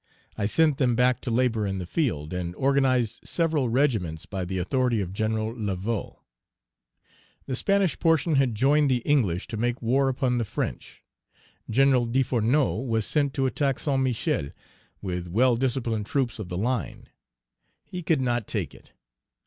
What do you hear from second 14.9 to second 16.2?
with well disciplined